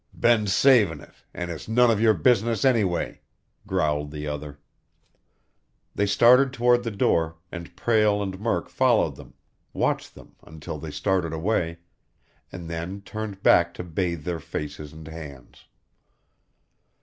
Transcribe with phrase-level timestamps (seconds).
[0.19, 3.21] "Been savin' it, and it's none of your business anyway,"
[3.67, 4.57] growled the other.
[5.93, 9.35] They started toward the door, and Prale and Murk followed them,
[9.73, 11.77] watched them until they started away,
[12.51, 15.65] and then turned back to bathe their faces and hands.